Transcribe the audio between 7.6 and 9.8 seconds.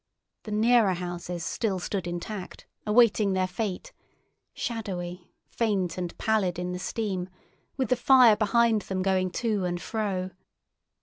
with the fire behind them going to and